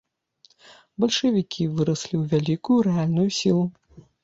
Бальшавікі 1.03 1.67
выраслі 1.77 2.15
ў 2.21 2.33
вялікую 2.33 2.77
рэальную 2.91 3.29
сілу. 3.45 3.65